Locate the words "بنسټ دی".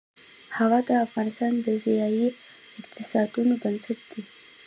3.61-4.21